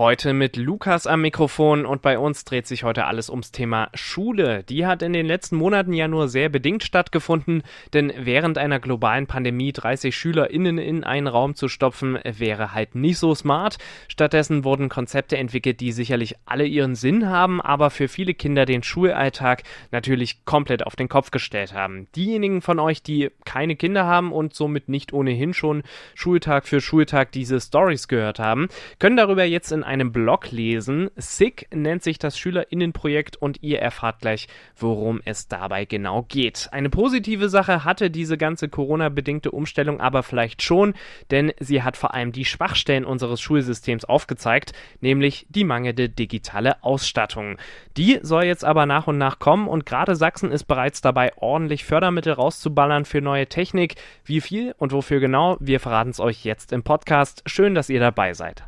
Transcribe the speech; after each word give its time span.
Heute 0.00 0.32
mit 0.32 0.56
Lukas 0.56 1.06
am 1.06 1.20
Mikrofon 1.20 1.84
und 1.84 2.00
bei 2.00 2.18
uns 2.18 2.46
dreht 2.46 2.66
sich 2.66 2.84
heute 2.84 3.04
alles 3.04 3.28
ums 3.28 3.52
Thema 3.52 3.90
Schule. 3.92 4.62
Die 4.62 4.86
hat 4.86 5.02
in 5.02 5.12
den 5.12 5.26
letzten 5.26 5.56
Monaten 5.56 5.92
ja 5.92 6.08
nur 6.08 6.28
sehr 6.28 6.48
bedingt 6.48 6.84
stattgefunden, 6.84 7.62
denn 7.92 8.10
während 8.16 8.56
einer 8.56 8.80
globalen 8.80 9.26
Pandemie 9.26 9.72
30 9.74 10.16
SchülerInnen 10.16 10.78
in 10.78 11.04
einen 11.04 11.26
Raum 11.26 11.54
zu 11.54 11.68
stopfen, 11.68 12.18
wäre 12.24 12.72
halt 12.72 12.94
nicht 12.94 13.18
so 13.18 13.34
smart. 13.34 13.76
Stattdessen 14.08 14.64
wurden 14.64 14.88
Konzepte 14.88 15.36
entwickelt, 15.36 15.80
die 15.80 15.92
sicherlich 15.92 16.36
alle 16.46 16.64
ihren 16.64 16.94
Sinn 16.94 17.28
haben, 17.28 17.60
aber 17.60 17.90
für 17.90 18.08
viele 18.08 18.32
Kinder 18.32 18.64
den 18.64 18.82
Schulalltag 18.82 19.64
natürlich 19.90 20.46
komplett 20.46 20.86
auf 20.86 20.96
den 20.96 21.10
Kopf 21.10 21.30
gestellt 21.30 21.74
haben. 21.74 22.08
Diejenigen 22.16 22.62
von 22.62 22.78
euch, 22.78 23.02
die 23.02 23.32
keine 23.44 23.76
Kinder 23.76 24.06
haben 24.06 24.32
und 24.32 24.54
somit 24.54 24.88
nicht 24.88 25.12
ohnehin 25.12 25.52
schon 25.52 25.82
Schultag 26.14 26.66
für 26.66 26.80
Schultag 26.80 27.32
diese 27.32 27.60
Stories 27.60 28.08
gehört 28.08 28.38
haben, 28.38 28.68
können 28.98 29.18
darüber 29.18 29.44
jetzt 29.44 29.72
in 29.72 29.89
einem 29.90 30.12
Blog 30.12 30.52
lesen. 30.52 31.10
SICK 31.16 31.66
nennt 31.74 32.04
sich 32.04 32.18
das 32.18 32.38
Schülerinnenprojekt 32.38 33.36
und 33.36 33.60
ihr 33.60 33.80
erfahrt 33.80 34.20
gleich, 34.20 34.46
worum 34.76 35.20
es 35.24 35.48
dabei 35.48 35.84
genau 35.84 36.22
geht. 36.22 36.68
Eine 36.70 36.90
positive 36.90 37.48
Sache 37.48 37.84
hatte 37.84 38.08
diese 38.08 38.38
ganze 38.38 38.68
Corona-bedingte 38.68 39.50
Umstellung 39.50 40.00
aber 40.00 40.22
vielleicht 40.22 40.62
schon, 40.62 40.94
denn 41.32 41.52
sie 41.58 41.82
hat 41.82 41.96
vor 41.96 42.14
allem 42.14 42.30
die 42.30 42.44
Schwachstellen 42.44 43.04
unseres 43.04 43.40
Schulsystems 43.40 44.04
aufgezeigt, 44.04 44.72
nämlich 45.00 45.46
die 45.48 45.64
mangelnde 45.64 46.08
digitale 46.08 46.82
Ausstattung. 46.84 47.56
Die 47.96 48.20
soll 48.22 48.44
jetzt 48.44 48.64
aber 48.64 48.86
nach 48.86 49.08
und 49.08 49.18
nach 49.18 49.40
kommen 49.40 49.66
und 49.66 49.86
gerade 49.86 50.14
Sachsen 50.14 50.52
ist 50.52 50.64
bereits 50.64 51.00
dabei, 51.00 51.32
ordentlich 51.36 51.84
Fördermittel 51.84 52.34
rauszuballern 52.34 53.04
für 53.04 53.20
neue 53.20 53.48
Technik. 53.48 53.96
Wie 54.24 54.40
viel 54.40 54.72
und 54.78 54.92
wofür 54.92 55.18
genau, 55.18 55.56
wir 55.58 55.80
verraten 55.80 56.10
es 56.10 56.20
euch 56.20 56.44
jetzt 56.44 56.72
im 56.72 56.84
Podcast. 56.84 57.42
Schön, 57.46 57.74
dass 57.74 57.90
ihr 57.90 57.98
dabei 57.98 58.34
seid. 58.34 58.64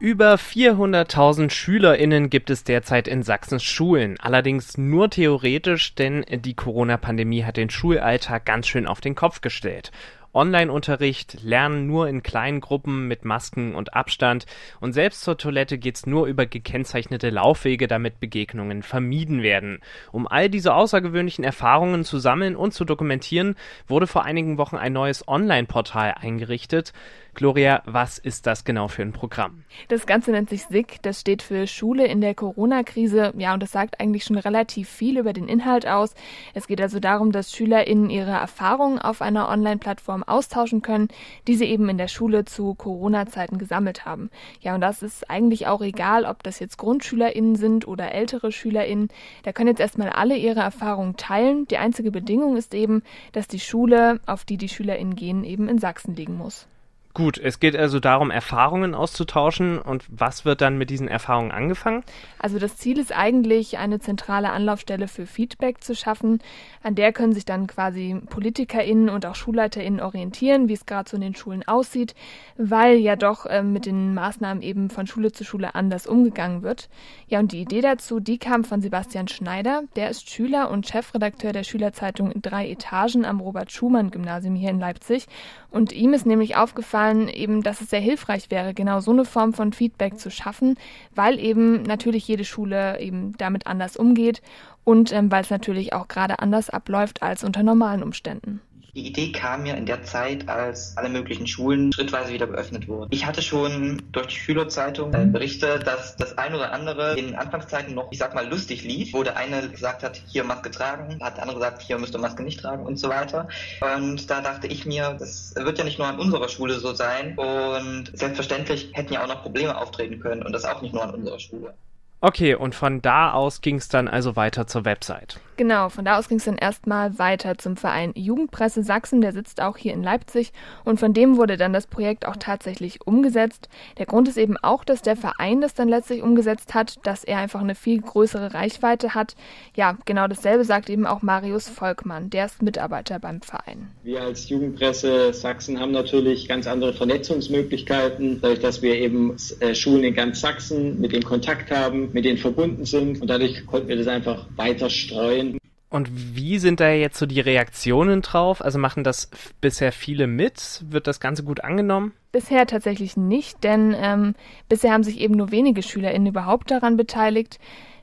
Über 0.00 0.34
400.000 0.34 1.50
SchülerInnen 1.50 2.30
gibt 2.30 2.50
es 2.50 2.62
derzeit 2.62 3.08
in 3.08 3.24
Sachsens 3.24 3.64
Schulen. 3.64 4.16
Allerdings 4.20 4.78
nur 4.78 5.10
theoretisch, 5.10 5.96
denn 5.96 6.24
die 6.30 6.54
Corona-Pandemie 6.54 7.42
hat 7.42 7.56
den 7.56 7.68
Schulalltag 7.68 8.44
ganz 8.44 8.68
schön 8.68 8.86
auf 8.86 9.00
den 9.00 9.16
Kopf 9.16 9.40
gestellt. 9.40 9.90
Online-Unterricht, 10.38 11.42
Lernen 11.42 11.88
nur 11.88 12.06
in 12.06 12.22
kleinen 12.22 12.60
Gruppen 12.60 13.08
mit 13.08 13.24
Masken 13.24 13.74
und 13.74 13.94
Abstand 13.94 14.46
und 14.80 14.92
selbst 14.92 15.22
zur 15.22 15.36
Toilette 15.36 15.78
geht's 15.78 16.06
nur 16.06 16.26
über 16.26 16.46
gekennzeichnete 16.46 17.30
Laufwege, 17.30 17.88
damit 17.88 18.20
Begegnungen 18.20 18.84
vermieden 18.84 19.42
werden. 19.42 19.80
Um 20.12 20.28
all 20.28 20.48
diese 20.48 20.74
außergewöhnlichen 20.74 21.42
Erfahrungen 21.42 22.04
zu 22.04 22.20
sammeln 22.20 22.54
und 22.54 22.72
zu 22.72 22.84
dokumentieren, 22.84 23.56
wurde 23.88 24.06
vor 24.06 24.24
einigen 24.24 24.58
Wochen 24.58 24.76
ein 24.76 24.92
neues 24.92 25.26
Online-Portal 25.26 26.14
eingerichtet. 26.20 26.92
Gloria, 27.38 27.82
was 27.84 28.18
ist 28.18 28.48
das 28.48 28.64
genau 28.64 28.88
für 28.88 29.02
ein 29.02 29.12
Programm? 29.12 29.62
Das 29.86 30.06
Ganze 30.06 30.32
nennt 30.32 30.50
sich 30.50 30.64
SIG, 30.64 30.98
das 31.02 31.20
steht 31.20 31.42
für 31.42 31.68
Schule 31.68 32.04
in 32.04 32.20
der 32.20 32.34
Corona-Krise. 32.34 33.32
Ja, 33.36 33.54
und 33.54 33.62
das 33.62 33.70
sagt 33.70 34.00
eigentlich 34.00 34.24
schon 34.24 34.38
relativ 34.38 34.88
viel 34.88 35.18
über 35.18 35.32
den 35.32 35.46
Inhalt 35.46 35.86
aus. 35.86 36.14
Es 36.54 36.66
geht 36.66 36.80
also 36.80 36.98
darum, 36.98 37.30
dass 37.30 37.52
SchülerInnen 37.52 38.10
ihre 38.10 38.32
Erfahrungen 38.32 38.98
auf 38.98 39.22
einer 39.22 39.48
Online-Plattform 39.48 40.24
austauschen 40.28 40.82
können, 40.82 41.08
die 41.46 41.56
sie 41.56 41.66
eben 41.66 41.88
in 41.88 41.98
der 41.98 42.08
Schule 42.08 42.44
zu 42.44 42.74
Corona-Zeiten 42.74 43.58
gesammelt 43.58 44.04
haben. 44.04 44.30
Ja, 44.60 44.74
und 44.74 44.80
das 44.80 45.02
ist 45.02 45.28
eigentlich 45.30 45.66
auch 45.66 45.80
egal, 45.80 46.24
ob 46.24 46.42
das 46.42 46.58
jetzt 46.58 46.78
GrundschülerInnen 46.78 47.56
sind 47.56 47.88
oder 47.88 48.12
ältere 48.12 48.52
SchülerInnen. 48.52 49.08
Da 49.42 49.52
können 49.52 49.68
jetzt 49.68 49.80
erstmal 49.80 50.10
alle 50.10 50.36
ihre 50.36 50.60
Erfahrungen 50.60 51.16
teilen. 51.16 51.66
Die 51.68 51.78
einzige 51.78 52.10
Bedingung 52.10 52.56
ist 52.56 52.74
eben, 52.74 53.02
dass 53.32 53.48
die 53.48 53.60
Schule, 53.60 54.20
auf 54.26 54.44
die 54.44 54.56
die 54.56 54.68
SchülerInnen 54.68 55.16
gehen, 55.16 55.44
eben 55.44 55.68
in 55.68 55.78
Sachsen 55.78 56.14
liegen 56.14 56.36
muss. 56.36 56.68
Gut, 57.14 57.36
es 57.38 57.58
geht 57.58 57.74
also 57.74 57.98
darum, 57.98 58.30
Erfahrungen 58.30 58.94
auszutauschen. 58.94 59.80
Und 59.80 60.04
was 60.08 60.44
wird 60.44 60.60
dann 60.60 60.78
mit 60.78 60.88
diesen 60.88 61.08
Erfahrungen 61.08 61.50
angefangen? 61.50 62.04
Also 62.38 62.58
das 62.60 62.76
Ziel 62.76 62.98
ist 62.98 63.12
eigentlich, 63.12 63.78
eine 63.78 63.98
zentrale 63.98 64.50
Anlaufstelle 64.50 65.08
für 65.08 65.26
Feedback 65.26 65.82
zu 65.82 65.96
schaffen. 65.96 66.40
An 66.82 66.94
der 66.94 67.12
können 67.12 67.32
sich 67.32 67.44
dann 67.44 67.66
quasi 67.66 68.20
PolitikerInnen 68.30 69.08
und 69.08 69.26
auch 69.26 69.34
SchulleiterInnen 69.34 70.00
orientieren, 70.00 70.68
wie 70.68 70.74
es 70.74 70.86
gerade 70.86 71.10
so 71.10 71.16
in 71.16 71.22
den 71.22 71.34
Schulen 71.34 71.66
aussieht, 71.66 72.14
weil 72.56 72.98
ja 72.98 73.16
doch 73.16 73.46
äh, 73.46 73.62
mit 73.64 73.86
den 73.86 74.14
Maßnahmen 74.14 74.62
eben 74.62 74.88
von 74.88 75.08
Schule 75.08 75.32
zu 75.32 75.44
Schule 75.44 75.74
anders 75.74 76.06
umgegangen 76.06 76.62
wird. 76.62 76.88
Ja, 77.26 77.40
und 77.40 77.50
die 77.50 77.62
Idee 77.62 77.80
dazu, 77.80 78.20
die 78.20 78.38
kam 78.38 78.62
von 78.62 78.80
Sebastian 78.80 79.26
Schneider. 79.26 79.82
Der 79.96 80.08
ist 80.10 80.30
Schüler 80.30 80.70
und 80.70 80.86
Chefredakteur 80.86 81.52
der 81.52 81.64
Schülerzeitung 81.64 82.30
in 82.30 82.42
drei 82.42 82.70
Etagen 82.70 83.24
am 83.24 83.40
Robert-Schumann-Gymnasium 83.40 84.54
hier 84.54 84.70
in 84.70 84.78
Leipzig. 84.78 85.26
Und 85.70 85.92
ihm 85.92 86.14
ist 86.14 86.24
nämlich 86.24 86.56
aufgefallen, 86.56 86.97
aufgefallen, 86.98 87.28
eben, 87.28 87.62
dass 87.62 87.80
es 87.80 87.90
sehr 87.90 88.00
hilfreich 88.00 88.50
wäre, 88.50 88.74
genau 88.74 89.00
so 89.00 89.12
eine 89.12 89.24
Form 89.24 89.52
von 89.52 89.72
Feedback 89.72 90.18
zu 90.18 90.30
schaffen, 90.30 90.76
weil 91.14 91.38
eben 91.38 91.82
natürlich 91.82 92.26
jede 92.26 92.44
Schule 92.44 93.00
eben 93.00 93.36
damit 93.38 93.66
anders 93.66 93.96
umgeht 93.96 94.42
und 94.84 95.12
ähm, 95.12 95.30
weil 95.30 95.42
es 95.42 95.50
natürlich 95.50 95.92
auch 95.92 96.08
gerade 96.08 96.40
anders 96.40 96.70
abläuft 96.70 97.22
als 97.22 97.44
unter 97.44 97.62
normalen 97.62 98.02
Umständen. 98.02 98.60
Die 98.98 99.06
Idee 99.06 99.30
kam 99.30 99.62
mir 99.62 99.76
in 99.76 99.86
der 99.86 100.02
Zeit, 100.02 100.48
als 100.48 100.96
alle 100.96 101.08
möglichen 101.08 101.46
Schulen 101.46 101.92
schrittweise 101.92 102.32
wieder 102.32 102.48
geöffnet 102.48 102.88
wurden. 102.88 103.06
Ich 103.12 103.24
hatte 103.24 103.42
schon 103.42 104.02
durch 104.10 104.26
die 104.26 104.34
Schülerzeitung 104.34 105.14
äh, 105.14 105.24
Berichte, 105.24 105.78
dass 105.78 106.16
das 106.16 106.36
ein 106.36 106.52
oder 106.52 106.72
andere 106.72 107.16
in 107.16 107.36
Anfangszeiten 107.36 107.94
noch, 107.94 108.10
ich 108.10 108.18
sag 108.18 108.34
mal, 108.34 108.48
lustig 108.48 108.82
lief, 108.82 109.12
wo 109.12 109.22
der 109.22 109.36
eine 109.36 109.68
gesagt 109.68 110.02
hat, 110.02 110.20
hier 110.26 110.42
Maske 110.42 110.72
tragen, 110.72 111.20
hat 111.22 111.36
der 111.36 111.44
andere 111.44 111.58
gesagt, 111.58 111.82
hier 111.82 111.96
müsste 111.96 112.18
Maske 112.18 112.42
nicht 112.42 112.58
tragen 112.58 112.84
und 112.84 112.96
so 112.96 113.08
weiter. 113.08 113.46
Und 113.80 114.28
da 114.30 114.40
dachte 114.40 114.66
ich 114.66 114.84
mir, 114.84 115.14
das 115.16 115.54
wird 115.54 115.78
ja 115.78 115.84
nicht 115.84 116.00
nur 116.00 116.08
an 116.08 116.18
unserer 116.18 116.48
Schule 116.48 116.80
so 116.80 116.92
sein 116.92 117.38
und 117.38 118.10
selbstverständlich 118.14 118.90
hätten 118.94 119.12
ja 119.12 119.22
auch 119.22 119.28
noch 119.28 119.42
Probleme 119.42 119.78
auftreten 119.78 120.18
können 120.18 120.42
und 120.42 120.50
das 120.50 120.64
auch 120.64 120.82
nicht 120.82 120.92
nur 120.92 121.04
an 121.04 121.14
unserer 121.14 121.38
Schule. 121.38 121.72
Okay, 122.20 122.54
und 122.54 122.74
von 122.74 123.00
da 123.00 123.32
aus 123.32 123.60
ging 123.60 123.76
es 123.76 123.88
dann 123.88 124.08
also 124.08 124.34
weiter 124.34 124.66
zur 124.66 124.84
Website. 124.84 125.40
Genau, 125.58 125.88
von 125.88 126.04
da 126.04 126.18
aus 126.18 126.28
ging 126.28 126.38
es 126.38 126.44
dann 126.44 126.56
erstmal 126.56 127.18
weiter 127.18 127.58
zum 127.58 127.76
Verein 127.76 128.12
Jugendpresse 128.14 128.84
Sachsen, 128.84 129.20
der 129.20 129.32
sitzt 129.32 129.60
auch 129.60 129.76
hier 129.76 129.92
in 129.92 130.04
Leipzig 130.04 130.52
und 130.84 131.00
von 131.00 131.12
dem 131.12 131.36
wurde 131.36 131.56
dann 131.56 131.72
das 131.72 131.88
Projekt 131.88 132.28
auch 132.28 132.36
tatsächlich 132.36 133.04
umgesetzt. 133.04 133.68
Der 133.98 134.06
Grund 134.06 134.28
ist 134.28 134.38
eben 134.38 134.56
auch, 134.56 134.84
dass 134.84 135.02
der 135.02 135.16
Verein 135.16 135.60
das 135.60 135.74
dann 135.74 135.88
letztlich 135.88 136.22
umgesetzt 136.22 136.74
hat, 136.74 137.04
dass 137.04 137.24
er 137.24 137.38
einfach 137.38 137.60
eine 137.60 137.74
viel 137.74 138.00
größere 138.00 138.54
Reichweite 138.54 139.16
hat. 139.16 139.34
Ja, 139.74 139.98
genau 140.04 140.28
dasselbe 140.28 140.64
sagt 140.64 140.90
eben 140.90 141.08
auch 141.08 141.22
Marius 141.22 141.68
Volkmann, 141.68 142.30
der 142.30 142.46
ist 142.46 142.62
Mitarbeiter 142.62 143.18
beim 143.18 143.42
Verein. 143.42 143.88
Wir 144.04 144.22
als 144.22 144.48
Jugendpresse 144.48 145.34
Sachsen 145.34 145.80
haben 145.80 145.90
natürlich 145.90 146.46
ganz 146.46 146.68
andere 146.68 146.92
Vernetzungsmöglichkeiten, 146.92 148.40
dadurch, 148.40 148.60
dass 148.60 148.80
wir 148.80 148.94
eben 148.94 149.36
äh, 149.58 149.74
Schulen 149.74 150.04
in 150.04 150.14
ganz 150.14 150.40
Sachsen 150.40 151.00
mit 151.00 151.10
denen 151.10 151.24
Kontakt 151.24 151.72
haben, 151.72 152.07
mit 152.12 152.24
denen 152.24 152.38
verbunden 152.38 152.84
sind 152.84 153.20
und 153.20 153.28
dadurch 153.28 153.66
konnten 153.66 153.88
wir 153.88 153.96
das 153.96 154.08
einfach 154.08 154.46
weiter 154.56 154.90
streuen 154.90 155.58
und 155.90 156.36
wie 156.36 156.58
sind 156.58 156.80
da 156.80 156.90
jetzt 156.90 157.18
so 157.18 157.24
die 157.24 157.40
Reaktionen 157.40 158.20
drauf? 158.20 158.62
Also 158.62 158.78
machen 158.78 159.04
das 159.04 159.30
bisher 159.60 159.90
viele 159.90 160.26
mit? 160.26 160.84
Wird 160.86 161.06
das 161.06 161.18
Ganze 161.18 161.44
gut 161.44 161.64
angenommen? 161.64 162.12
Bisher 162.30 162.66
tatsächlich 162.66 163.16
nicht, 163.16 163.64
denn 163.64 163.96
ähm, 163.98 164.34
bisher 164.68 164.92
haben 164.92 165.02
sich 165.02 165.18
eben 165.18 165.34
nur 165.34 165.50
wenige 165.50 165.82
SchülerInnen 165.82 166.26
überhaupt 166.26 166.70
daran 166.70 166.98
beteiligt. 166.98 167.58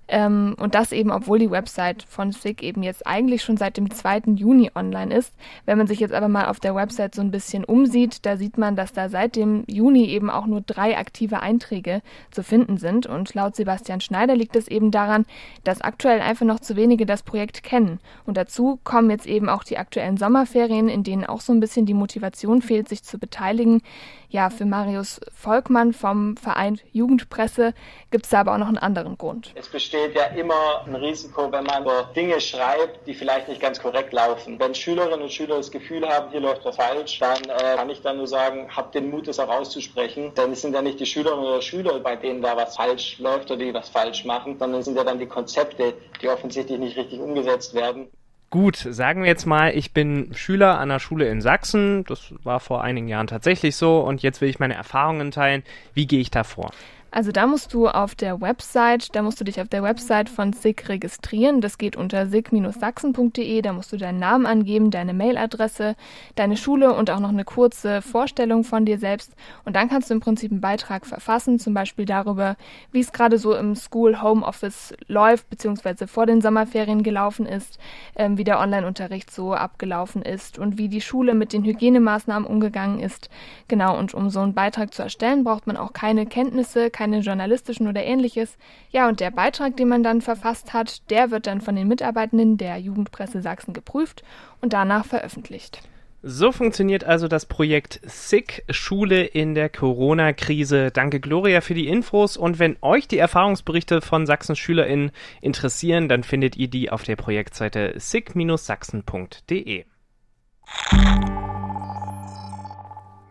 Ähm, 0.07 0.55
und 0.59 0.75
das 0.75 0.91
eben, 0.91 1.11
obwohl 1.11 1.39
die 1.39 1.49
Website 1.49 2.05
von 2.07 2.31
SIG 2.31 2.61
eben 2.61 2.83
jetzt 2.83 3.07
eigentlich 3.07 3.43
schon 3.43 3.57
seit 3.57 3.77
dem 3.77 3.89
2. 3.89 4.23
Juni 4.35 4.71
online 4.75 5.15
ist. 5.15 5.33
Wenn 5.65 5.77
man 5.77 5.87
sich 5.87 5.99
jetzt 5.99 6.13
aber 6.13 6.27
mal 6.27 6.45
auf 6.45 6.59
der 6.59 6.75
Website 6.75 7.15
so 7.15 7.21
ein 7.21 7.31
bisschen 7.31 7.63
umsieht, 7.63 8.25
da 8.25 8.37
sieht 8.37 8.57
man, 8.57 8.75
dass 8.75 8.93
da 8.93 9.09
seit 9.09 9.35
dem 9.35 9.63
Juni 9.67 10.05
eben 10.05 10.29
auch 10.29 10.45
nur 10.45 10.61
drei 10.61 10.97
aktive 10.97 11.39
Einträge 11.39 12.01
zu 12.31 12.43
finden 12.43 12.77
sind. 12.77 13.07
Und 13.07 13.33
laut 13.33 13.55
Sebastian 13.55 14.01
Schneider 14.01 14.35
liegt 14.35 14.55
es 14.55 14.67
eben 14.67 14.91
daran, 14.91 15.25
dass 15.63 15.81
aktuell 15.81 16.21
einfach 16.21 16.45
noch 16.45 16.59
zu 16.59 16.75
wenige 16.75 17.05
das 17.05 17.23
Projekt 17.23 17.63
kennen. 17.63 17.99
Und 18.25 18.37
dazu 18.37 18.79
kommen 18.83 19.09
jetzt 19.09 19.25
eben 19.25 19.49
auch 19.49 19.63
die 19.63 19.77
aktuellen 19.77 20.17
Sommerferien, 20.17 20.87
in 20.87 21.03
denen 21.03 21.25
auch 21.25 21.41
so 21.41 21.51
ein 21.51 21.59
bisschen 21.59 21.85
die 21.85 21.93
Motivation 21.93 22.61
fehlt, 22.61 22.89
sich 22.89 23.03
zu 23.03 23.17
beteiligen. 23.17 23.81
Ja, 24.29 24.49
für 24.49 24.65
Marius 24.65 25.21
Volkmann 25.33 25.93
vom 25.93 26.35
Verein 26.37 26.79
Jugendpresse 26.91 27.73
gibt 28.11 28.25
es 28.25 28.31
da 28.31 28.41
aber 28.41 28.53
auch 28.53 28.57
noch 28.57 28.67
einen 28.67 28.77
anderen 28.77 29.17
Grund. 29.17 29.53
Es 29.95 30.01
besteht 30.01 30.15
ja 30.15 30.25
immer 30.37 30.83
ein 30.85 30.95
Risiko, 30.95 31.49
wenn 31.51 31.63
man 31.63 31.83
über 31.83 32.09
Dinge 32.15 32.41
schreibt, 32.41 33.07
die 33.07 33.13
vielleicht 33.13 33.47
nicht 33.47 33.61
ganz 33.61 33.79
korrekt 33.79 34.11
laufen. 34.11 34.59
Wenn 34.59 34.75
Schülerinnen 34.75 35.21
und 35.21 35.31
Schüler 35.31 35.55
das 35.57 35.71
Gefühl 35.71 36.05
haben, 36.07 36.31
hier 36.31 36.41
läuft 36.41 36.65
was 36.65 36.75
falsch, 36.75 37.19
dann 37.19 37.41
äh, 37.43 37.75
kann 37.77 37.89
ich 37.89 38.01
dann 38.01 38.17
nur 38.17 38.27
sagen, 38.27 38.67
habt 38.75 38.93
den 38.93 39.09
Mut, 39.09 39.27
das 39.27 39.39
auch 39.39 39.47
auszusprechen. 39.47 40.31
Dann 40.35 40.53
sind 40.53 40.73
ja 40.73 40.81
nicht 40.81 40.99
die 40.99 41.05
Schülerinnen 41.05 41.45
oder 41.45 41.61
Schüler, 41.61 41.99
bei 41.99 42.17
denen 42.17 42.41
da 42.41 42.57
was 42.57 42.75
falsch 42.75 43.19
läuft 43.19 43.49
oder 43.51 43.63
die 43.63 43.73
was 43.73 43.87
falsch 43.87 44.25
machen, 44.25 44.57
sondern 44.59 44.83
sind 44.83 44.97
ja 44.97 45.03
dann 45.05 45.17
die 45.17 45.27
Konzepte, 45.27 45.93
die 46.21 46.27
offensichtlich 46.27 46.77
nicht 46.77 46.97
richtig 46.97 47.19
umgesetzt 47.19 47.73
werden. 47.73 48.07
Gut, 48.49 48.75
sagen 48.75 49.21
wir 49.21 49.29
jetzt 49.29 49.45
mal, 49.45 49.75
ich 49.75 49.93
bin 49.93 50.33
Schüler 50.33 50.77
an 50.77 50.89
der 50.89 50.99
Schule 50.99 51.29
in 51.29 51.41
Sachsen. 51.41 52.03
Das 52.03 52.33
war 52.43 52.59
vor 52.59 52.83
einigen 52.83 53.07
Jahren 53.07 53.27
tatsächlich 53.27 53.75
so 53.77 54.01
und 54.01 54.21
jetzt 54.21 54.41
will 54.41 54.49
ich 54.49 54.59
meine 54.59 54.75
Erfahrungen 54.75 55.31
teilen. 55.31 55.63
Wie 55.93 56.05
gehe 56.05 56.19
ich 56.19 56.31
da 56.31 56.43
vor? 56.43 56.71
Also 57.15 57.31
da 57.31 57.47
musst 57.47 57.73
du 57.73 57.87
auf 57.87 58.13
der 58.13 58.41
Website, 58.41 59.15
da 59.15 59.21
musst 59.21 59.39
du 59.39 59.45
dich 59.45 59.61
auf 59.61 59.69
der 59.69 59.81
Website 59.83 60.27
von 60.27 60.51
SIG 60.51 60.89
registrieren. 60.89 61.61
Das 61.61 61.77
geht 61.77 61.95
unter 61.95 62.27
sig-sachsen.de. 62.27 63.61
Da 63.61 63.71
musst 63.71 63.93
du 63.93 63.95
deinen 63.95 64.19
Namen 64.19 64.45
angeben, 64.45 64.91
deine 64.91 65.13
Mailadresse, 65.13 65.95
deine 66.35 66.57
Schule 66.57 66.93
und 66.93 67.09
auch 67.09 67.21
noch 67.21 67.29
eine 67.29 67.45
kurze 67.45 68.01
Vorstellung 68.01 68.65
von 68.65 68.83
dir 68.83 68.97
selbst. 68.97 69.31
Und 69.63 69.77
dann 69.77 69.87
kannst 69.87 70.09
du 70.09 70.13
im 70.13 70.19
Prinzip 70.19 70.51
einen 70.51 70.59
Beitrag 70.59 71.05
verfassen, 71.05 71.57
zum 71.57 71.73
Beispiel 71.73 72.03
darüber, 72.03 72.57
wie 72.91 72.99
es 72.99 73.13
gerade 73.13 73.37
so 73.37 73.55
im 73.55 73.77
School 73.77 74.21
Home 74.21 74.45
Office 74.45 74.93
läuft, 75.07 75.49
beziehungsweise 75.49 76.07
vor 76.07 76.25
den 76.25 76.41
Sommerferien 76.41 77.01
gelaufen 77.01 77.45
ist, 77.45 77.79
ähm, 78.17 78.37
wie 78.37 78.43
der 78.43 78.59
Online-Unterricht 78.59 79.31
so 79.31 79.53
abgelaufen 79.53 80.21
ist 80.21 80.59
und 80.59 80.77
wie 80.77 80.89
die 80.89 80.99
Schule 80.99 81.33
mit 81.33 81.53
den 81.53 81.63
Hygienemaßnahmen 81.63 82.45
umgegangen 82.45 82.99
ist. 82.99 83.29
Genau, 83.69 83.97
und 83.97 84.13
um 84.13 84.29
so 84.29 84.41
einen 84.41 84.53
Beitrag 84.53 84.93
zu 84.93 85.01
erstellen, 85.01 85.45
braucht 85.45 85.65
man 85.65 85.77
auch 85.77 85.93
keine 85.93 86.25
Kenntnisse, 86.25 86.89
keine 86.89 87.04
keine 87.05 87.19
journalistischen 87.19 87.87
oder 87.87 88.03
ähnliches. 88.03 88.57
Ja, 88.89 89.07
und 89.07 89.19
der 89.19 89.29
Beitrag, 89.29 89.77
den 89.77 89.87
man 89.87 90.01
dann 90.01 90.21
verfasst 90.21 90.73
hat, 90.73 91.07
der 91.11 91.29
wird 91.29 91.45
dann 91.45 91.61
von 91.61 91.75
den 91.75 91.87
Mitarbeitenden 91.87 92.57
der 92.57 92.77
Jugendpresse 92.77 93.43
Sachsen 93.43 93.73
geprüft 93.73 94.23
und 94.59 94.73
danach 94.73 95.05
veröffentlicht. 95.05 95.81
So 96.23 96.51
funktioniert 96.51 97.03
also 97.03 97.27
das 97.27 97.45
Projekt 97.45 98.01
SICK 98.03 98.63
Schule 98.71 99.23
in 99.23 99.53
der 99.53 99.69
Corona-Krise. 99.69 100.89
Danke 100.89 101.19
Gloria 101.19 101.61
für 101.61 101.75
die 101.75 101.87
Infos 101.87 102.37
und 102.37 102.57
wenn 102.57 102.77
euch 102.81 103.07
die 103.07 103.19
Erfahrungsberichte 103.19 104.01
von 104.01 104.25
Sachsens 104.25 104.57
SchülerInnen 104.57 105.11
interessieren, 105.41 106.09
dann 106.09 106.23
findet 106.23 106.57
ihr 106.57 106.69
die 106.69 106.89
auf 106.89 107.03
der 107.03 107.17
Projektseite 107.17 107.93
sick-sachsen.de. 107.97 109.85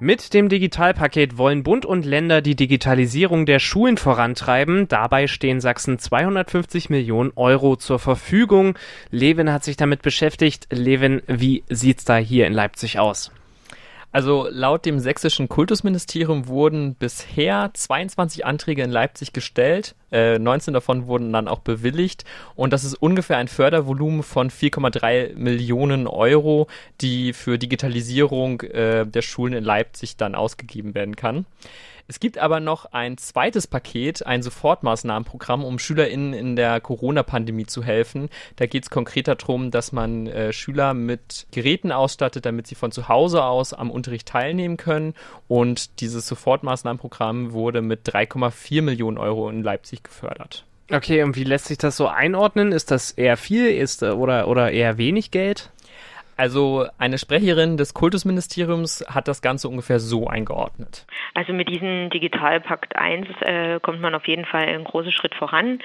Mit 0.05 0.35
dem 0.35 0.51
Digitalpaket 0.51 1.39
wollen 1.39 1.63
Bund 1.63 1.87
und 1.87 2.05
Länder 2.05 2.43
die 2.43 2.57
Digitalisierung 2.57 3.47
der 3.47 3.59
Schulen 3.59 3.97
vorantreiben. 3.97 4.87
Dabei 4.87 5.27
stehen 5.27 5.63
Sachsen 5.63 5.99
250 5.99 6.91
Millionen 6.91 7.33
Euro 7.37 7.77
zur 7.77 7.99
Verfügung. 7.99 8.77
Levin 9.11 9.51
hat 9.51 9.65
sich 9.65 9.79
damit 9.79 10.03
beschäftigt. 10.03 10.67
Levin, 10.71 11.23
wie 11.27 11.65
sieht's 11.71 12.05
da 12.05 12.19
hier 12.19 12.47
in 12.47 12.53
Leipzig 12.53 12.99
aus? 12.99 13.33
Also 14.13 14.47
laut 14.51 14.85
dem 14.85 14.99
sächsischen 14.99 15.49
Kultusministerium 15.49 16.49
wurden 16.49 16.97
bisher 16.97 17.71
22 17.73 18.45
Anträge 18.45 18.83
in 18.83 18.91
Leipzig 18.91 19.33
gestellt. 19.33 19.95
Äh, 20.15 20.39
19 20.39 20.73
davon 20.73 21.09
wurden 21.09 21.33
dann 21.33 21.49
auch 21.49 21.59
bewilligt. 21.59 22.25
Und 22.55 22.73
das 22.73 22.85
ist 22.85 22.95
ungefähr 22.95 23.37
ein 23.37 23.49
Fördervolumen 23.49 24.23
von 24.23 24.49
4,3 24.49 25.35
Millionen 25.35 26.07
Euro, 26.07 26.69
die 27.01 27.33
für 27.33 27.59
Digitalisierung 27.59 28.61
äh, 28.61 29.05
der 29.07 29.23
Schulen 29.23 29.55
in 29.55 29.65
Leipzig 29.65 30.17
dann 30.17 30.37
ausgegeben 30.37 30.95
werden 30.95 31.17
kann. 31.17 31.47
Es 32.07 32.21
gibt 32.21 32.37
aber 32.37 32.61
noch 32.61 32.93
ein 32.93 33.17
zweites 33.17 33.67
Paket, 33.67 34.27
ein 34.27 34.43
Sofortmaßnahmenprogramm, 34.43 35.65
um 35.65 35.79
SchülerInnen 35.79 36.35
in 36.35 36.55
der 36.55 36.79
Corona-Pandemie 36.83 37.65
zu 37.65 37.83
helfen. 37.83 38.29
Da 38.57 38.67
geht 38.67 38.83
es 38.83 38.91
konkret 38.91 39.27
darum, 39.27 39.71
dass 39.71 39.91
man 39.91 40.27
äh, 40.27 40.53
Schüler 40.53 40.93
mit 40.93 41.47
Geräten 41.51 41.93
ausstattet, 41.93 42.45
damit 42.45 42.67
sie 42.67 42.75
von 42.75 42.93
zu 42.93 43.09
Hause 43.09 43.45
aus 43.45 43.73
am 43.73 43.91
Unterricht 43.91 44.29
teilnehmen 44.29 44.77
können. 44.77 45.15
Und 45.49 46.01
dieses 46.01 46.27
Sofortmaßnahmenprogramm 46.27 47.53
wurde 47.53 47.81
mit 47.81 48.07
3,4 48.07 48.83
Millionen 48.83 49.17
Euro 49.17 49.49
in 49.49 49.63
Leipzig 49.63 50.04
gefördert. 50.05 50.65
Okay, 50.93 51.23
und 51.23 51.35
wie 51.37 51.45
lässt 51.45 51.67
sich 51.67 51.79
das 51.79 51.97
so 51.97 52.09
einordnen? 52.09 52.73
Ist 52.73 52.91
das 52.91 53.11
eher 53.11 53.37
viel 53.37 53.69
ist, 53.69 54.03
oder, 54.03 54.49
oder 54.49 54.71
eher 54.71 54.99
wenig 54.99 55.31
Geld? 55.31 55.71
Also 56.37 56.87
eine 56.99 57.19
Sprecherin 57.19 57.77
des 57.77 57.95
Kultusministeriums 57.95 59.05
hat 59.09 59.29
das 59.29 59.41
Ganze 59.41 59.69
ungefähr 59.69 60.01
so 60.01 60.27
eingeordnet. 60.27 61.07
Also 61.33 61.53
mit 61.53 61.69
diesem 61.69 62.11
Digitalpakt 62.11 62.97
1 62.97 63.29
äh, 63.43 63.81
kommt 63.81 64.01
man 64.01 64.15
auf 64.15 64.27
jeden 64.27 64.45
Fall 64.45 64.65
einen 64.65 64.85
großen 64.85 65.13
Schritt 65.13 65.35
voran. 65.35 65.79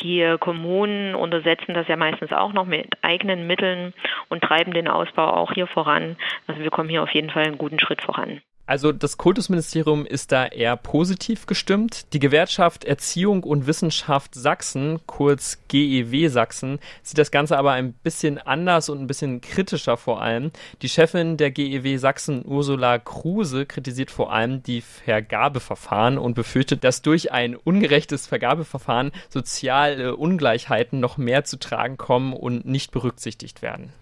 Die 0.00 0.36
Kommunen 0.40 1.14
untersetzen 1.14 1.74
das 1.74 1.86
ja 1.86 1.96
meistens 1.96 2.32
auch 2.32 2.52
noch 2.52 2.66
mit 2.66 2.88
eigenen 3.02 3.46
Mitteln 3.46 3.94
und 4.28 4.42
treiben 4.42 4.72
den 4.72 4.88
Ausbau 4.88 5.34
auch 5.34 5.52
hier 5.52 5.68
voran. 5.68 6.16
Also 6.46 6.62
wir 6.62 6.70
kommen 6.70 6.88
hier 6.88 7.02
auf 7.02 7.10
jeden 7.10 7.30
Fall 7.30 7.44
einen 7.44 7.58
guten 7.58 7.78
Schritt 7.78 8.02
voran. 8.02 8.40
Also 8.64 8.92
das 8.92 9.18
Kultusministerium 9.18 10.06
ist 10.06 10.30
da 10.30 10.46
eher 10.46 10.76
positiv 10.76 11.46
gestimmt. 11.46 12.12
Die 12.12 12.20
Gewerkschaft 12.20 12.84
Erziehung 12.84 13.42
und 13.42 13.66
Wissenschaft 13.66 14.36
Sachsen, 14.36 15.00
kurz 15.06 15.58
GEW 15.66 16.28
Sachsen, 16.28 16.78
sieht 17.02 17.18
das 17.18 17.32
Ganze 17.32 17.58
aber 17.58 17.72
ein 17.72 17.92
bisschen 17.92 18.38
anders 18.38 18.88
und 18.88 19.00
ein 19.00 19.08
bisschen 19.08 19.40
kritischer 19.40 19.96
vor 19.96 20.22
allem. 20.22 20.52
Die 20.80 20.88
Chefin 20.88 21.36
der 21.36 21.50
GEW 21.50 21.96
Sachsen, 21.98 22.44
Ursula 22.46 23.00
Kruse, 23.00 23.66
kritisiert 23.66 24.12
vor 24.12 24.32
allem 24.32 24.62
die 24.62 24.80
Vergabeverfahren 24.80 26.16
und 26.16 26.34
befürchtet, 26.34 26.84
dass 26.84 27.02
durch 27.02 27.32
ein 27.32 27.56
ungerechtes 27.56 28.28
Vergabeverfahren 28.28 29.10
soziale 29.28 30.14
Ungleichheiten 30.16 31.00
noch 31.00 31.16
mehr 31.18 31.42
zu 31.42 31.58
tragen 31.58 31.96
kommen 31.96 32.32
und 32.32 32.64
nicht 32.64 32.92
berücksichtigt 32.92 33.60
werden. 33.60 33.92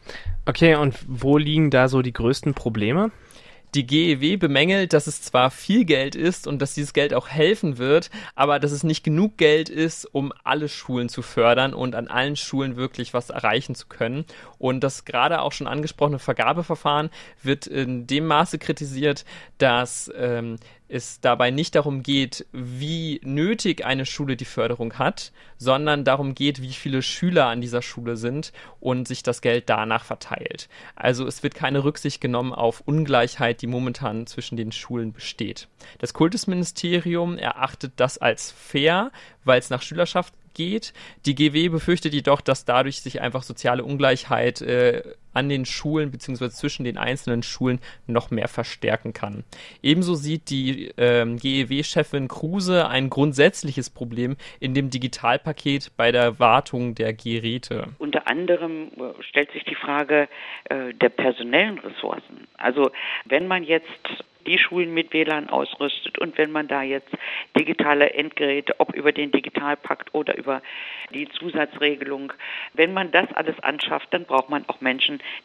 Okay, 0.45 0.75
und 0.75 0.97
wo 1.09 1.39
liegen 1.39 1.71
da 1.71 1.89
so 1.89 2.03
die 2.03 2.13
größten 2.13 2.53
Probleme? 2.53 3.11
Die 3.75 3.87
GEW 3.87 4.37
bemängelt, 4.37 4.93
dass 4.93 5.07
es 5.07 5.23
zwar 5.23 5.51
viel 5.51 5.85
Geld 5.85 6.17
ist 6.17 6.47
und 6.47 6.61
dass 6.61 6.75
dieses 6.75 6.93
Geld 6.93 7.15
auch 7.15 7.29
helfen 7.29 7.79
wird, 7.79 8.11
aber 8.35 8.59
dass 8.59 8.73
es 8.73 8.83
nicht 8.83 9.05
genug 9.05 9.37
Geld 9.37 9.69
ist, 9.69 10.05
um 10.05 10.33
alle 10.43 10.69
Schulen 10.69 11.09
zu 11.09 11.23
fördern 11.23 11.73
und 11.75 11.95
an 11.95 12.09
allen 12.09 12.37
Schulen 12.37 12.77
wirklich 12.77 13.15
was 13.15 13.31
erreichen 13.31 13.75
zu 13.75 13.87
können. 13.87 14.25
Und 14.59 14.81
das 14.81 15.05
gerade 15.05 15.41
auch 15.41 15.53
schon 15.53 15.67
angesprochene 15.67 16.19
Vergabeverfahren 16.19 17.11
wird 17.43 17.67
in 17.67 18.07
dem 18.07 18.27
Maße 18.27 18.59
kritisiert, 18.59 19.25
dass 19.59 20.11
ähm, 20.17 20.57
es 20.91 21.21
dabei 21.21 21.51
nicht 21.51 21.75
darum 21.75 22.03
geht, 22.03 22.47
wie 22.53 23.21
nötig 23.23 23.85
eine 23.85 24.05
Schule 24.07 24.37
die 24.37 24.45
Förderung 24.45 24.95
hat, 24.99 25.33
sondern 25.57 26.05
darum 26.05 26.35
geht, 26.35 26.61
wie 26.61 26.73
viele 26.73 27.03
Schüler 27.03 27.47
an 27.47 27.61
dieser 27.61 27.83
Schule 27.83 28.17
sind 28.17 28.53
und 28.81 29.07
sich 29.07 29.23
das 29.23 29.41
Geld 29.41 29.69
danach 29.69 30.05
verteilt. 30.05 30.69
Also 30.97 31.27
es 31.27 31.43
wird 31.43 31.55
keine 31.55 31.85
Rücksicht 31.85 32.21
genommen 32.21 32.53
auf 32.53 32.83
Ungleichheit, 32.87 33.63
die 33.63 33.67
momentan 33.67 34.27
zwischen 34.27 34.57
den 34.57 34.73
Schulen 34.73 35.13
besteht. 35.13 35.69
Das 35.99 36.13
Kultusministerium 36.13 37.39
erachtet 37.39 37.93
das 37.97 38.19
als 38.19 38.51
fair, 38.51 39.13
weil 39.45 39.59
es 39.59 39.71
nach 39.71 39.83
Schülerschaft 39.83 40.35
geht. 40.55 40.93
Die 41.27 41.35
GW 41.35 41.69
befürchtet 41.69 42.13
jedoch, 42.13 42.41
dass 42.41 42.65
dadurch 42.65 43.01
sich 43.01 43.21
einfach 43.21 43.43
soziale 43.43 43.85
Ungleichheit 43.85 44.61
äh, 44.61 45.03
an 45.33 45.49
den 45.49 45.65
Schulen 45.65 46.11
bzw. 46.11 46.49
zwischen 46.51 46.85
den 46.85 46.99
einzelnen 46.99 47.43
Schulen 47.43 47.81
noch 48.07 48.31
mehr 48.31 48.49
verstärken 48.49 49.13
kann. 49.13 49.45
Ebenso 49.83 50.15
sieht 50.15 50.51
die 50.51 50.93
ähm, 50.97 51.37
GEW-Chefin 51.37 52.29
Kruse 52.29 52.89
ein 52.89 53.11
grundsätzliches 53.11 53.91
Problem 53.91 54.37
in 54.59 54.75
dem 54.75 54.91
Digitalpaket 54.91 55.93
bei 55.97 56.13
der 56.13 56.39
Wartung 56.39 56.95
der 56.95 57.13
Geräte. 57.13 57.89
Unter 57.99 58.27
anderem 58.27 58.91
äh, 58.97 59.23
stellt 59.23 59.53
sich 59.53 59.65
die 59.65 59.75
Frage 59.75 60.29
äh, 60.65 60.93
der 60.95 61.09
personellen 61.09 61.79
Ressourcen. 61.79 62.47
Also 62.57 62.91
wenn 63.27 63.47
man 63.47 63.65
jetzt 63.65 63.89
die 64.47 64.59
Schulen 64.59 64.93
mit 64.93 65.13
WLAN 65.13 65.49
ausrüstet. 65.49 66.19
Und 66.19 66.39
wenn 66.39 66.51
man 66.51 66.69
da 66.69 66.83
jetzt 66.83 67.11
digitale 67.57 68.13
Endgeräte, 68.15 68.75
ob 68.79 68.95
über 68.95 69.13
den 69.13 69.31
Digitalpakt 69.31 70.15
oder 70.15 70.37
über 70.37 70.63
die 71.13 71.29
Zusatzregelung, 71.29 72.33
wenn 72.75 72.93
man 72.93 73.11
das 73.11 73.31
alles 73.35 73.59
anschafft, 73.61 74.09
dann 74.13 74.25
braucht 74.25 74.49
man 74.49 74.65
auch 74.69 74.81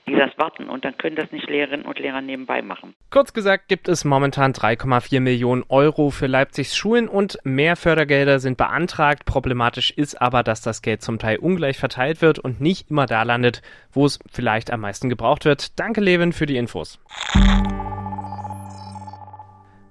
Die 0.08 0.16
das 0.16 0.32
warten. 0.38 0.70
Und 0.70 0.86
dann 0.86 0.98
können 0.98 1.16
das 1.16 1.32
nicht 1.32 1.50
Lehrerinnen 1.50 1.86
und 1.86 2.00
Lehrer 2.00 2.22
nebenbei 2.22 2.62
machen. 2.62 2.96
Kurz 3.10 3.34
gesagt 3.34 3.68
gibt 3.68 3.88
es 3.88 4.06
momentan 4.06 4.54
3,4 4.54 5.20
Millionen 5.20 5.64
Euro 5.70 6.10
für 6.10 6.28
Leipzigs 6.28 6.76
Schulen 6.76 7.08
und 7.08 7.38
mehr 7.44 7.76
Fördergelder 7.76 8.40
sind 8.40 8.58
beantragt. 8.58 9.26
Problematisch 9.26 9.92
ist 9.92 10.22
aber, 10.22 10.44
dass 10.44 10.62
das 10.62 10.82
Geld 10.82 11.02
zum 11.02 11.20
Teil 11.20 11.38
ungleich 11.38 11.78
verteilt 11.78 12.22
wird 12.22 12.40
und 12.40 12.62
nicht 12.62 12.90
immer 12.90 13.06
da 13.06 13.24
landet, 13.24 13.62
wo 13.92 14.06
es 14.06 14.20
vielleicht 14.32 14.72
am 14.72 14.82
meisten 14.82 15.10
gebraucht 15.10 15.46
wird. 15.46 15.80
Danke, 15.80 16.02
Levin, 16.02 16.34
für 16.34 16.46
die 16.46 16.58
Infos. 16.58 17.00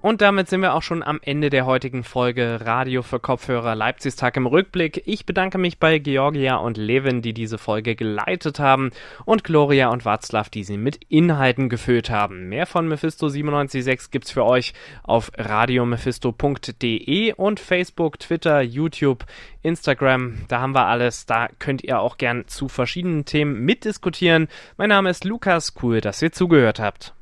Und 0.05 0.21
damit 0.21 0.47
sind 0.49 0.61
wir 0.61 0.75
auch 0.75 0.83
schon 0.83 1.01
am 1.01 1.19
Ende 1.23 1.49
der 1.49 1.65
heutigen 1.65 2.03
Folge 2.03 2.59
Radio 2.63 3.01
für 3.01 3.19
Kopfhörer 3.19 3.73
Leipzigstag 3.73 4.37
im 4.37 4.45
Rückblick. 4.45 5.01
Ich 5.07 5.25
bedanke 5.25 5.57
mich 5.57 5.79
bei 5.79 5.97
Georgia 5.97 6.57
und 6.57 6.77
Levin, 6.77 7.23
die 7.23 7.33
diese 7.33 7.57
Folge 7.57 7.95
geleitet 7.95 8.59
haben 8.59 8.91
und 9.25 9.43
Gloria 9.43 9.89
und 9.89 10.03
Václav, 10.03 10.51
die 10.51 10.63
sie 10.63 10.77
mit 10.77 10.99
Inhalten 11.09 11.69
gefüllt 11.69 12.11
haben. 12.11 12.49
Mehr 12.49 12.67
von 12.67 12.87
Mephisto 12.87 13.29
976 13.29 14.11
gibt's 14.11 14.29
für 14.29 14.45
euch 14.45 14.75
auf 15.01 15.31
radiomephisto.de 15.39 17.33
und 17.33 17.59
Facebook, 17.59 18.19
Twitter, 18.19 18.61
YouTube, 18.61 19.25
Instagram. 19.63 20.37
Da 20.49 20.61
haben 20.61 20.75
wir 20.75 20.85
alles. 20.85 21.25
Da 21.25 21.47
könnt 21.57 21.83
ihr 21.83 21.99
auch 21.99 22.17
gern 22.19 22.47
zu 22.47 22.67
verschiedenen 22.67 23.25
Themen 23.25 23.65
mitdiskutieren. 23.65 24.49
Mein 24.77 24.89
Name 24.89 25.09
ist 25.09 25.25
Lukas. 25.25 25.73
Cool, 25.81 25.99
dass 25.99 26.21
ihr 26.21 26.31
zugehört 26.31 26.79
habt. 26.79 27.15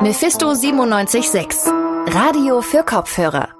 Mephisto 0.00 0.54
976 0.54 1.87
Radio 2.06 2.62
für 2.62 2.84
Kopfhörer 2.84 3.57